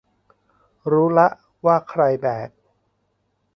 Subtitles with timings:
[0.91, 1.27] รู้ละ
[1.65, 2.49] ว่าใครแบก